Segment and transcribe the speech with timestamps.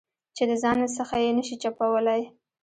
[0.35, 2.21] چې د ځان څخه یې نه شې چپولای.